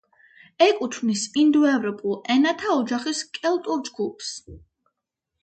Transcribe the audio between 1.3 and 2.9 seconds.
ინდოევროპულ ენათა